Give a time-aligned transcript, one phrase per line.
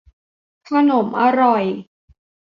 [0.67, 1.63] ขนมอร่อย